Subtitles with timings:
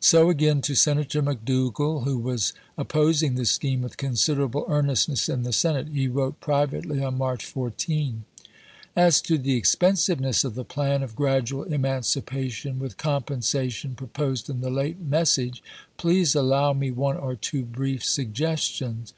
[0.00, 5.44] So again, to Senator McDougall, who was opi^os ing the scheme with considerable earnestness in
[5.44, 8.24] the Senate, he wrote privately on March 14:
[8.96, 14.60] As to the expensiveness of the plan of gradual emanci pation, with compensation, proposed in
[14.60, 15.62] the late message,
[15.98, 19.12] please allow me one or two brief suggestions.